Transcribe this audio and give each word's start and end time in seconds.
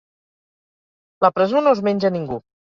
La 1.27 1.33
presó 1.37 1.63
no 1.69 1.77
es 1.77 1.85
menja 1.91 2.15
ningú. 2.19 2.43